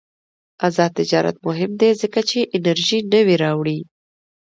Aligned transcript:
آزاد 0.67 0.91
تجارت 0.99 1.35
مهم 1.47 1.71
دی 1.81 1.89
ځکه 2.01 2.19
چې 2.29 2.39
انرژي 2.55 2.99
نوې 3.13 3.35
راوړي. 3.43 3.79